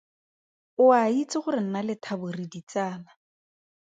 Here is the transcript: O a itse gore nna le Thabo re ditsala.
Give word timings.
O 0.83 0.85
a 0.99 1.01
itse 1.21 1.37
gore 1.43 1.61
nna 1.63 1.81
le 1.87 1.95
Thabo 2.03 2.27
re 2.35 2.45
ditsala. 2.51 3.11